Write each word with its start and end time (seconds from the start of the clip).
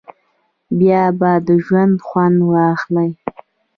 بیا 0.77 1.03
به 1.19 1.31
د 1.47 1.49
ژونده 1.65 2.03
خوند 2.07 2.37
واخلی. 2.51 3.09